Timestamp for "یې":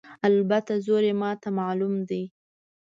1.09-1.13